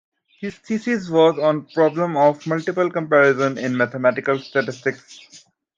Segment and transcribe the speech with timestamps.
[0.39, 5.45] His thesis was on a problem of multiple comparisons in mathematical statistics.